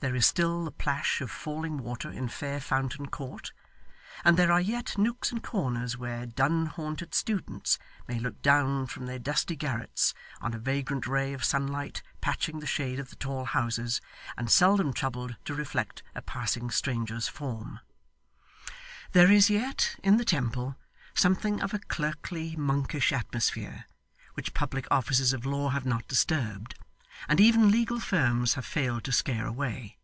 There 0.00 0.14
is 0.14 0.26
still 0.26 0.62
the 0.64 0.70
plash 0.70 1.20
of 1.20 1.32
falling 1.32 1.78
water 1.78 2.12
in 2.12 2.28
fair 2.28 2.60
Fountain 2.60 3.06
Court, 3.08 3.52
and 4.24 4.36
there 4.36 4.52
are 4.52 4.60
yet 4.60 4.96
nooks 4.96 5.32
and 5.32 5.42
corners 5.42 5.96
where 5.96 6.26
dun 6.26 6.66
haunted 6.66 7.12
students 7.12 7.76
may 8.06 8.20
look 8.20 8.40
down 8.40 8.86
from 8.86 9.06
their 9.06 9.18
dusty 9.18 9.56
garrets, 9.56 10.14
on 10.40 10.54
a 10.54 10.58
vagrant 10.60 11.08
ray 11.08 11.32
of 11.32 11.42
sunlight 11.42 12.02
patching 12.20 12.60
the 12.60 12.68
shade 12.68 13.00
of 13.00 13.10
the 13.10 13.16
tall 13.16 13.46
houses, 13.46 14.00
and 14.36 14.48
seldom 14.48 14.92
troubled 14.92 15.34
to 15.44 15.54
reflect 15.56 16.04
a 16.14 16.22
passing 16.22 16.70
stranger's 16.70 17.26
form. 17.26 17.80
There 19.10 19.32
is 19.32 19.50
yet, 19.50 19.96
in 20.04 20.18
the 20.18 20.24
Temple, 20.24 20.76
something 21.14 21.60
of 21.60 21.74
a 21.74 21.80
clerkly 21.80 22.54
monkish 22.56 23.12
atmosphere, 23.12 23.86
which 24.34 24.54
public 24.54 24.86
offices 24.88 25.32
of 25.32 25.44
law 25.44 25.70
have 25.70 25.86
not 25.86 26.06
disturbed, 26.06 26.76
and 27.28 27.40
even 27.40 27.70
legal 27.70 27.98
firms 27.98 28.54
have 28.54 28.66
failed 28.66 29.02
to 29.02 29.10
scare 29.10 29.46
away. 29.46 29.94